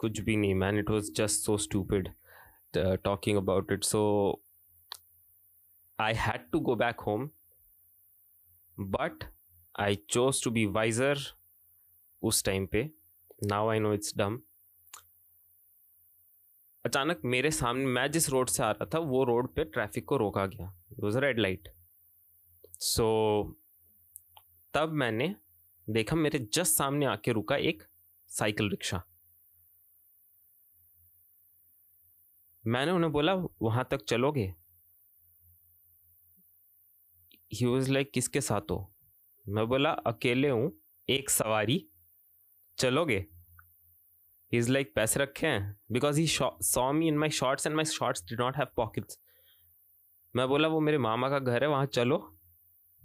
कुछ 0.00 0.20
भी 0.20 0.36
नहीं 0.36 0.54
man 0.54 0.78
it 0.78 0.90
was 0.90 1.12
just 1.16 1.44
so 1.44 1.56
stupid 1.58 2.08
talking 2.76 3.36
about 3.38 3.72
it 3.72 3.84
so 3.84 4.02
I 5.98 6.14
had 6.16 6.50
to 6.52 6.60
go 6.60 6.74
back 6.76 7.00
home 7.00 7.28
but 8.78 9.24
I 9.80 9.94
chose 10.10 10.42
to 10.44 10.50
be 10.50 10.64
wiser 10.66 11.18
उस 12.22 12.44
टाइम 12.44 12.66
पे. 12.66 12.90
Now 13.44 13.68
I 13.70 13.78
know 13.78 13.92
it's 13.94 14.16
dumb 14.18 14.40
अचानक 16.84 17.20
मेरे 17.24 17.50
सामने, 17.50 17.84
मैं 17.84 18.10
जिस 18.12 18.28
रोड 18.30 18.48
से 18.48 18.62
आ 18.62 18.70
रहा 18.70 18.86
था, 18.94 18.98
वो 18.98 19.24
रोड 19.24 19.54
पे 19.54 19.64
ट्रैफ़िक 19.64 20.04
को 20.08 20.16
रोका 20.16 20.46
गया. 20.46 20.72
वॉज़ 21.00 21.18
रेड 21.18 21.38
लाइट 21.38 21.68
सो 22.80 23.06
तब 24.74 24.92
मैंने 24.92 25.34
देखा 25.88 26.16
मेरे 26.16 26.38
जस्ट 26.52 26.76
सामने 26.76 27.06
आके 27.06 27.32
रुका 27.32 27.56
एक 27.56 27.82
साइकिल 28.30 28.70
रिक्शा 28.70 29.02
मैंने 32.66 32.92
उन्हें 32.92 33.12
बोला, 33.12 33.34
वहाँ 33.34 33.88
तक 33.90 34.04
चलोगे? 34.04 34.54
ही 37.52 37.66
वॉज़ 37.66 37.92
लाइक 37.92 38.10
किसके 38.12 38.40
साथ 38.40 38.60
हो? 38.70 38.94
मैं 39.48 39.66
बोला, 39.68 39.90
अकेले 39.90 40.48
हूँ, 40.50 40.72
एक 41.08 41.30
सवारी। 41.30 41.88
चलोगे? 42.78 43.26
ही 44.52 44.58
इज़ 44.58 44.72
लाइक 44.72 44.94
पैसे 44.94 45.20
रखे 45.20 45.46
हैं? 45.46 45.80
Because 45.92 46.20
he 46.20 46.26
saw 46.26 46.92
me 46.92 47.08
in 47.08 47.18
my 47.18 47.30
shorts 47.30 47.66
and 47.66 47.76
my 47.76 47.84
shorts 47.84 48.24
did 48.24 48.36
not 48.36 48.56
have 48.56 48.66
pockets 48.76 49.18
मैं 50.36 50.48
बोला, 50.48 50.68
वो 50.68 50.80
मेरे 50.80 50.98
मामा 50.98 51.28
का 51.28 51.38
घर 51.38 51.62
है, 51.62 51.68
वहाँ 51.68 51.86
चलो, 51.86 52.38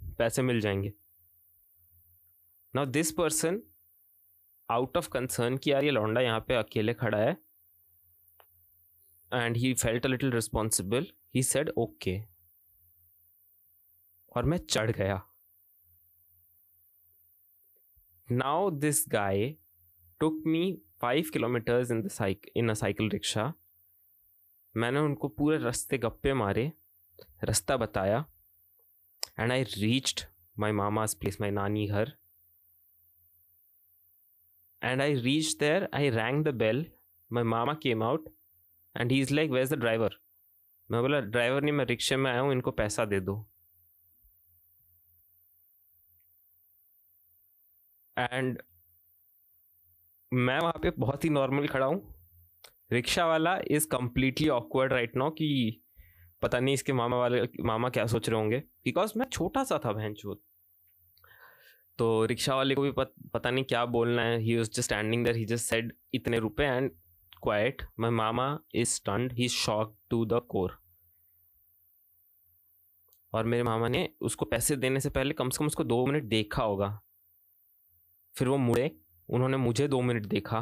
पैसे 0.02 0.42
मिल 0.42 0.60
जाएँगे. 0.60 0.92
Now 2.74 2.86
this 2.86 3.12
person 3.12 3.62
out 4.70 4.96
of 4.96 5.08
concern 5.08 5.56
कि 5.56 5.72
यार 5.72 5.84
ये 5.84 5.90
लौंडा 5.90 6.20
यहाँ 6.20 6.40
पे 6.40 6.54
अकेले 6.54 6.94
खड़ा 6.94 7.18
है 7.18 7.51
and 9.32 9.56
he 9.56 9.72
felt 9.74 10.06
a 10.06 10.08
little 10.08 10.32
responsible 10.32 11.06
he 11.34 11.42
said 11.42 11.70
okay 11.78 12.20
और 14.36 14.44
मैं 14.44 14.58
चढ़ 14.58 14.90
गया। 14.90 15.20
Now 18.28 18.70
this 18.70 19.04
guy 19.08 19.48
took 20.20 20.42
me 20.46 20.62
five 21.00 21.30
kilometers 21.32 21.90
in 21.90 22.02
the 22.02 22.08
cycle 22.10 22.50
in 22.56 22.68
a 22.70 22.74
cycle 22.74 23.08
rickshaw 23.10 23.52
मैंने 24.74 25.00
उनको 25.00 25.28
पूरे 25.28 25.58
रास्ते 25.58 25.98
गप्पे 25.98 26.34
मारे, 26.34 26.72
रास्ता 27.44 27.76
बताया 27.76 28.24
and 29.38 29.52
I 29.52 29.62
reached 29.64 30.20
my 30.58 30.72
mama's 30.72 31.14
place 31.14 31.40
my 31.40 31.50
nani 31.50 31.86
घर. 31.86 32.12
And 34.82 35.02
I 35.02 35.14
reach 35.14 35.56
there 35.60 35.88
I 35.94 36.10
rang 36.10 36.44
the 36.44 36.54
bell 36.56 36.86
my 37.30 37.44
mama 37.44 37.74
came 37.82 38.02
out 38.02 38.28
and 38.96 39.12
he 39.12 39.20
is 39.20 39.34
like 39.34 39.50
where's 39.50 39.72
the 39.72 39.78
driver 39.78 40.16
मैं 40.90 41.00
बोला 41.02 41.20
ड्राइवर 41.20 41.62
नहीं 41.62 41.72
मैं 41.72 41.84
रिक्शे 41.86 42.16
में 42.16 42.30
आया 42.30 42.40
हूँ 42.40 42.52
इनको 42.52 42.70
पैसा 42.72 43.04
दे 43.04 43.20
दो. 43.20 43.34
एंड 48.16 48.58
मैं 50.32 50.58
वहाँ 50.60 50.78
पे 50.82 50.90
बहुत 50.98 51.24
ही 51.24 51.30
नॉर्मल 51.30 51.66
खड़ा 51.68 51.86
हूँ। 51.86 52.14
रिक्शा 52.92 53.26
वाला 53.26 53.56
is 53.70 53.86
completely 53.88 54.48
awkward 54.50 54.92
right 54.92 55.16
now 55.16 55.30
कि 55.30 55.82
पता 56.42 56.60
नहीं 56.60 56.74
इसके 56.74 56.92
मामा 56.92 57.16
वाले 57.16 57.42
मामा 57.64 57.88
क्या 57.88 58.06
सोच 58.06 58.28
रहे 58.28 58.40
होंगे। 58.40 58.58
बिकॉज़ 58.84 59.12
मैं 59.18 59.26
छोटा 59.28 59.64
सा 59.64 59.78
था 59.84 59.92
बहन 59.92 60.14
चोत 60.14 60.42
तो 61.98 62.24
रिक्शा 62.26 62.54
वाले 62.56 62.74
को 62.74 62.82
भी 62.82 62.90
पत, 62.92 63.12
पता 63.34 63.50
नहीं 63.50 63.64
क्या 63.64 63.84
बोलना 63.86 64.22
है। 64.22 64.38
He 64.40 64.56
just 64.58 64.80
standing 64.80 65.24
there 65.24 65.36
he 65.36 65.44
just 65.44 65.70
said 65.70 65.92
इतने 66.14 66.38
रुपए 66.38 66.64
and 66.64 66.90
quite 67.42 67.82
my 68.00 68.10
mama 68.10 68.58
is 68.74 68.88
stunned 68.88 69.32
he 69.32 69.48
shock 69.48 69.96
to 70.10 70.24
the 70.24 70.40
core 70.48 70.78
और 73.32 73.44
मेरे 73.44 73.62
मामा 73.62 73.88
ने 73.88 74.08
उसको 74.20 74.44
पैसे 74.44 74.76
देने 74.76 75.00
से 75.00 75.10
पहले 75.10 75.34
कम 75.34 75.50
से 75.50 75.58
कम 75.58 75.66
उसको 75.66 75.84
दो 75.84 76.04
मिनट 76.06 76.24
देखा 76.24 76.62
होगा। 76.62 76.88
फिर 78.34 78.48
वो 78.48 78.56
मुड़े, 78.56 78.90
उन्होंने 79.28 79.56
मुझे 79.56 79.88
दो 79.88 80.00
मिनट 80.02 80.26
देखा। 80.26 80.60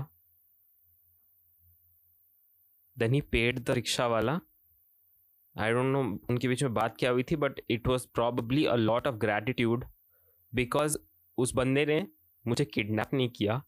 Then 2.96 3.14
he 3.14 3.20
paid 3.20 3.58
the 3.58 3.70
rickshaw 3.70 4.06
वाला। 4.06 4.40
आई 5.56 5.72
डोंट 5.72 5.92
नो 5.92 6.00
उनके 6.30 6.48
बीच 6.48 6.62
में 6.62 6.74
बात 6.74 6.96
क्या 6.98 7.10
हुई 7.10 7.22
थी 7.22 7.36
but 7.36 7.60
it 7.70 7.88
was 7.88 8.06
probably 8.14 8.64
a 8.64 8.74
lot 8.74 9.06
of 9.06 9.16
gratitude 9.16 9.84
because 10.52 10.98
उस 11.38 11.54
बंदे 11.54 11.86
ने 11.86 12.06
मुझे 12.46 12.64
किडनैप 12.64 13.14
नहीं 13.14 13.28
किया। 13.28 13.62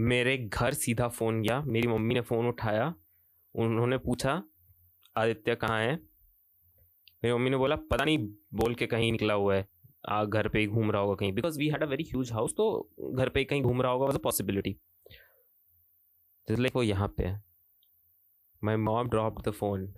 मेरे 0.00 0.36
घर 0.38 0.74
सीधा 0.74 1.08
फ़ोन 1.08 1.40
गया। 1.42 1.60
मेरी 1.62 1.88
मम्मी 1.88 2.14
ने 2.14 2.20
फ़ोन 2.20 2.46
उठाया। 2.48 2.94
उन्होंने 3.54 3.98
पूछा 3.98 4.42
आदित्य 5.16 5.54
कहाँ 5.54 5.80
है? 5.80 5.94
मेरी 7.24 7.34
मम्मी 7.34 7.50
ने 7.50 7.56
बोला 7.56 7.76
पता 7.90 8.04
नहीं 8.04 8.18
बोल 8.54 8.74
के 8.74 8.86
कहीं 8.86 9.10
निकला 9.12 9.34
हुआ 9.34 9.56
है। 9.56 9.66
आ, 10.08 10.24
घर 10.24 10.48
पे 10.48 10.58
ही 10.58 10.66
घूम 10.66 10.90
रहा 10.90 11.02
होगा 11.02 11.14
कहीं। 11.14 11.32
Because 11.32 11.58
we 11.58 11.68
had 11.68 11.82
a 11.82 11.86
very 11.86 12.04
huge 12.04 12.32
house 12.32 12.54
तो 12.56 12.66
घर 13.14 13.28
पे 13.28 13.44
कहीं 13.44 13.62
घूम 13.62 13.82
रहा 13.82 13.92
होगा 13.92 14.06
वॉज़ 14.06 14.16
अ 14.16 14.20
पॉसिबिलिटी 14.20 14.76
वो 16.74 16.82
यहाँ 16.82 17.08
पे 17.16 17.24
है। 17.24 17.42
My 18.62 18.76
mom 18.76 19.08
drop 19.08 19.40
the 19.48 19.50
phone 19.50 19.92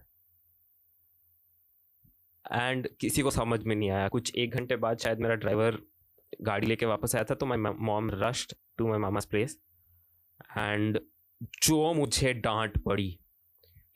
and 2.44 2.88
किसी 3.00 3.22
को 3.22 3.30
समझ 3.30 3.62
में 3.64 3.74
नहीं 3.76 3.90
आया। 3.90 4.08
कुछ 4.08 4.34
एक 4.36 4.54
घंटे 4.54 4.76
बाद 4.76 4.98
शायद 4.98 5.18
मेरा 5.18 5.34
ड्राइवर 5.34 5.78
गाड़ी 6.42 6.66
लेके 6.66 6.86
वापस 6.86 7.14
आया 7.16 7.24
था 7.30 7.34
तो 7.34 7.46
my 7.46 7.58
mom 7.58 8.10
rushed 8.14 8.54
to 8.78 8.88
my 8.88 8.98
mama's 8.98 9.26
place 9.26 9.58
and 10.50 11.00
जो 11.62 11.92
मुझे 11.94 12.32
डांट 12.34 12.78
पड़ी, 12.78 13.10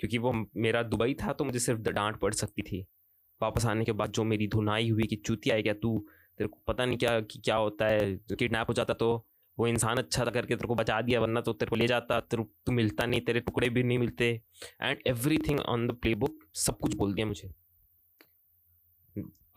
क्योंकि 0.00 0.19
वो 0.19 0.33
मेरा 0.57 0.83
दुबई 0.83 1.15
था 1.15 1.33
तो 1.33 1.45
मुझे 1.45 1.59
सिर्फ़ 1.59 1.81
डांट 1.83 2.17
पड़ 2.17 2.33
सकती 2.35 2.62
थी। 2.62 2.81
वापस 3.41 3.67
आने 3.67 3.85
के 3.85 3.93
बाद 3.93 4.12
जो 4.12 4.25
मेरी 4.25 4.49
धुनाई 4.49 4.88
हुई 4.91 5.03
कि 5.03 5.17
चूती 5.17 5.50
आई 5.50 5.62
क्या 5.62 5.75
तू? 5.75 5.99
तेरे 6.38 6.49
को 6.49 6.61
पता 6.67 6.85
नहीं 6.85 6.99
क्या, 6.99 7.21
कि 7.21 7.38
क्या 7.38 7.57
होता 7.57 7.87
है? 7.87 8.17
किडनैप 8.17 8.69
हो 8.69 8.75
जाता 8.75 8.95
तो 8.95 9.26
वो 9.59 9.67
इंसान 9.67 9.97
अच्छा 9.97 10.25
था 10.25 10.31
करके 10.31 10.57
तेरे 10.57 10.69
को 10.69 10.75
बचा 10.75 11.00
दिया, 11.03 11.21
वरना 11.21 11.41
तो 11.41 11.53
तेरे 11.53 11.71
को 11.71 11.76
ले 11.76 11.87
जाता, 11.87 12.19
तेरे 12.21 12.45
तू 12.67 12.73
मिलता 12.73 13.07
नहीं, 13.07 13.21
तेरे 13.21 13.41
टुकड़े 13.41 13.69
भी 13.69 13.83
नहीं 13.83 13.99
मिलते। 13.99 14.29
And 14.83 14.99
everything 15.38 15.61
on 15.61 15.87
the 15.88 15.93
playbook 16.15 16.38
सब 16.57 16.79
कुछ 16.79 16.95
बोल 16.95 17.15
दिया 17.15 17.26
मुझे। 17.26 17.50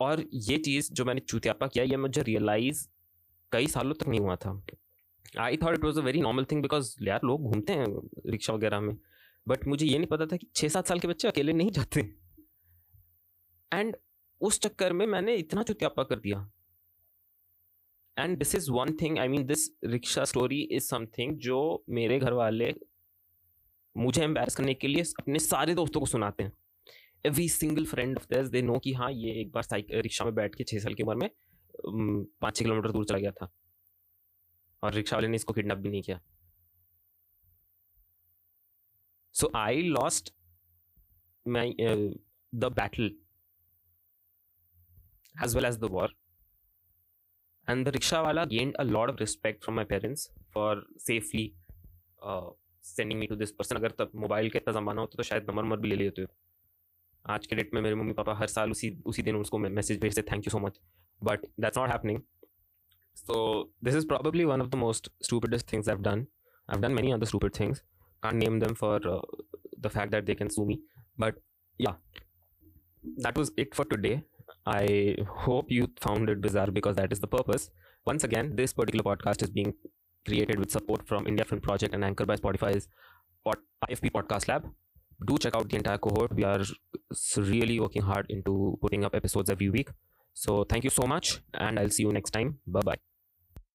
और 0.00 0.24
ये 0.34 0.56
चीज़ 0.58 0.92
जो 0.92 1.04
मैंने 1.04 1.20
चूतियापा 1.20 1.66
किया, 1.66 1.84
ये 1.84 1.96
मुझे 1.96 2.22
रियलाइज़ 2.22 2.86
कई 3.52 3.66
सालों 3.66 3.94
तक 3.94 4.08
नहीं 4.08 4.20
हुआ 4.20 4.36
था। 4.36 4.52
I 5.38 5.56
thought 5.56 5.74
it 5.74 5.84
was 5.84 5.98
a 5.98 6.02
very 6.02 6.20
normal 6.20 6.44
thing 6.50 6.62
because 6.62 6.94
यार 7.04 7.20
लोग 7.24 7.42
घूमते 7.42 7.72
हैं 7.72 7.86
रिक्शा 8.26 8.52
वगैरह 8.52 8.80
में। 8.80 8.96
बट 9.46 9.66
मुझे 9.66 9.86
ये 9.86 9.98
नहीं 9.98 10.06
पता 10.06 10.26
था 10.26 10.36
कि 10.36 10.46
छः 10.54 10.68
सात 10.68 10.86
साल 10.86 11.00
के 11.00 11.08
बच्चे 11.08 11.28
अकेले 11.28 11.52
नहीं 11.52 11.70
जाते। 11.70 12.00
एंड 13.72 13.96
उस 14.40 14.60
चक्कर 14.60 14.92
में 14.92 15.06
मैंने 15.06 15.34
इतना 15.36 15.62
चुतियापा 15.62 16.02
कर 16.02 16.18
दिया। 16.18 16.50
And 18.16 18.36
this 18.38 18.54
is 18.54 18.70
one 18.70 18.92
thing 19.00 19.18
I 19.18 19.28
mean 19.28 19.46
this 19.46 19.68
rickshaw 19.84 20.24
story 20.24 20.60
is 20.62 20.84
something 20.84 21.36
जो 21.38 21.84
मेरे 21.90 22.18
घर 22.18 22.32
वाले 22.32 22.72
मुझे 23.96 24.22
एम्बेस 24.24 24.56
करने 24.56 24.74
के 24.74 24.88
लिए 24.88 25.02
अपने 25.18 25.38
सारे 25.38 25.74
दोस्तों 25.74 26.00
को 26.00 26.06
सुनाते 26.06 26.44
हैं। 26.44 26.52
Every 27.26 27.48
single 27.48 27.84
friend 27.84 28.16
of 28.16 28.26
this 28.26 28.48
they 28.48 28.62
know 28.62 28.78
कि 28.78 28.92
हाँ 28.92 29.10
ये 29.12 29.40
एक 29.40 29.50
बार 29.52 29.62
साइकिल 29.62 30.00
रिक्शा 30.00 30.24
में 30.24 30.34
बैठ 30.34 30.54
के 30.54 30.64
छः 30.64 30.78
साल 30.78 30.94
की 30.94 31.02
उम्र 31.02 31.14
में 31.16 31.30
पाँच 32.40 32.56
छः 32.56 32.64
किलोमीटर 32.64 32.90
दूर 32.90 33.04
चला 33.04 33.18
गया 33.18 33.30
था। 33.30 33.52
और 34.82 34.92
रिक्शा 34.94 35.16
वाले 35.16 35.28
ने 35.28 35.36
इसको 35.36 35.52
किडनैप 35.52 35.78
भी 35.78 35.90
नहीं 35.90 36.02
किया 36.02 36.20
so 39.34 39.50
I 39.56 39.82
lost 39.88 40.32
my 41.46 41.76
the 42.52 42.72
battle 42.76 43.10
as 45.34 45.54
well 45.54 45.64
as 45.64 45.78
the 45.78 45.88
war. 45.88 46.08
And 47.68 47.86
the 47.86 47.92
rickshaw 47.92 48.24
wala 48.24 48.46
gained 48.46 48.76
a 48.78 48.84
lot 48.84 49.10
of 49.10 49.20
respect 49.20 49.64
from 49.64 49.74
my 49.74 49.84
parents 49.84 50.30
for 50.52 50.82
safely 50.98 51.54
uh, 52.22 52.48
sending 52.84 53.18
me 53.18 53.26
to 53.26 53.36
this 53.36 53.52
person. 53.52 53.76
अगर 53.76 53.90
तब 53.98 54.10
mobile 54.16 54.50
का 54.50 54.58
इतना 54.58 54.72
ज़माना 54.72 55.00
होता 55.00 55.16
तो 55.16 55.22
शायद 55.22 55.50
number 55.50 55.62
number 55.62 55.76
भी 55.80 55.88
ले 55.88 55.96
लेते 55.96 56.22
हो 56.22 56.28
आज 57.24 57.46
के 57.46 57.56
डेट 57.56 57.74
में 57.74 57.80
मेरे 57.82 57.94
मम्मी 57.94 58.12
पापा 58.12 58.34
हर 58.34 58.46
साल 58.46 58.70
उसी 58.70 58.90
उसी 59.06 59.22
दिन 59.22 59.36
उसको 59.36 59.58
मैसेज 59.58 60.00
भेजते 60.00 60.22
thank 60.32 60.46
you 60.46 60.50
so 60.50 60.58
much 60.58 60.80
but 61.22 61.46
that's 61.60 61.78
not 61.78 61.90
happening 61.90 62.20
so 63.30 63.68
this 63.80 63.94
is 63.94 64.04
probably 64.04 64.44
one 64.44 64.60
of 64.60 64.70
the 64.70 64.76
most 64.76 65.08
stupidest 65.22 65.66
things 65.68 65.88
I've 65.88 66.02
done. 66.02 66.26
I've 66.68 66.80
done 66.80 66.94
many 66.94 67.12
other 67.12 67.26
stupid 67.26 67.54
things. 67.54 67.82
Can't 68.22 68.36
name 68.36 68.58
them 68.58 68.74
for 68.74 68.96
uh, 69.08 69.20
the 69.80 69.90
fact 69.90 70.10
that 70.12 70.26
they 70.26 70.34
can 70.34 70.50
sue 70.50 70.64
me. 70.66 70.80
But 71.16 71.36
yeah, 71.78 71.94
that 73.18 73.36
was 73.36 73.52
it 73.56 73.74
for 73.74 73.84
today. 73.84 74.22
I 74.66 75.16
hope 75.28 75.70
you 75.70 75.88
found 76.00 76.28
it 76.28 76.40
bizarre 76.40 76.70
because 76.70 76.96
that 76.96 77.12
is 77.12 77.20
the 77.20 77.26
purpose. 77.26 77.70
Once 78.04 78.24
again, 78.24 78.56
this 78.56 78.72
particular 78.72 79.04
podcast 79.04 79.42
is 79.42 79.50
being 79.50 79.74
created 80.26 80.58
with 80.58 80.70
support 80.70 81.06
from 81.06 81.26
India 81.26 81.44
Film 81.44 81.60
Project 81.60 81.94
and 81.94 82.04
anchored 82.04 82.26
by 82.26 82.36
Spotify's 82.36 82.88
IFP 83.88 84.10
Podcast 84.10 84.48
Lab. 84.48 84.66
Do 85.26 85.38
check 85.38 85.54
out 85.54 85.68
the 85.68 85.76
entire 85.76 85.98
cohort. 85.98 86.34
We 86.34 86.44
are 86.44 86.62
really 87.36 87.78
working 87.80 88.02
hard 88.02 88.26
into 88.28 88.78
putting 88.80 89.04
up 89.04 89.14
episodes 89.14 89.50
every 89.50 89.70
week. 89.70 89.90
So 90.34 90.64
thank 90.64 90.84
you 90.84 90.90
so 90.90 91.06
much, 91.06 91.40
and 91.54 91.78
I'll 91.78 91.90
see 91.90 92.04
you 92.04 92.12
next 92.12 92.30
time. 92.30 92.58
Bye 92.66 92.80
bye. 92.80 93.09